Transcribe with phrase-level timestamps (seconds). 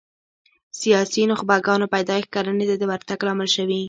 [0.79, 3.79] سیاسي نخبګانو پیدایښت کرنې ته د ورتګ لامل شوي